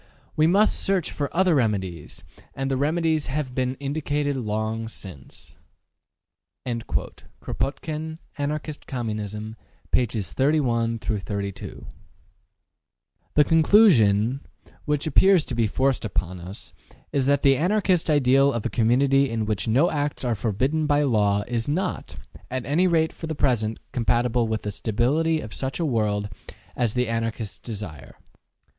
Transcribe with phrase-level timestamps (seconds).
[0.35, 2.23] We must search for other remedies,
[2.55, 5.53] and the remedies have been indicated long since.''
[7.39, 9.55] Kropotkin, ``Anarchist Communism,''
[9.91, 10.25] pp.
[10.25, 11.85] 31 32.
[11.85, 11.85] ``Anarchist Communism,'' p.
[11.85, 11.87] 27.
[13.35, 14.39] The conclusion,
[14.85, 16.73] which appears to be forced upon us,
[17.11, 21.03] is that the Anarchist ideal of a community in which no acts are forbidden by
[21.03, 22.17] law is not,
[22.49, 26.27] at any rate for the present, compatible with the stability of such a world
[26.75, 28.15] as the Anarchists desire.